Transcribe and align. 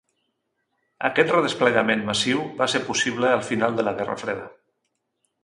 Aquest 1.09 1.33
redesplegament 1.35 2.01
massiu 2.07 2.41
va 2.63 2.69
ser 2.75 2.83
possible 2.89 3.31
al 3.35 3.45
final 3.51 3.79
de 3.83 3.87
la 3.91 3.95
Guerra 4.01 4.19
Freda. 4.25 4.51